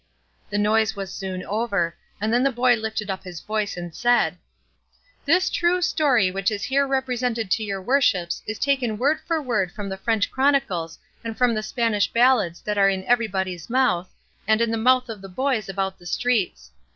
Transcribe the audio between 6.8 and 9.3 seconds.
represented to your worships is taken word